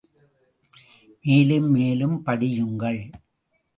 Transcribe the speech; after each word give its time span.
மேலும் 1.25 1.69
மேலும் 1.69 2.17
படியுங்கள்! 2.25 3.01